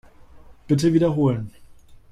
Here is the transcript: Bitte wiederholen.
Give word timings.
Bitte 0.69 0.93
wiederholen. 0.93 1.51